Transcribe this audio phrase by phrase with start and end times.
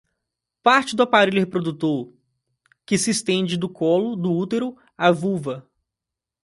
[0.63, 2.11] parte do aparelho reprodutor,
[2.87, 5.69] que se estende do colo do útero à vulva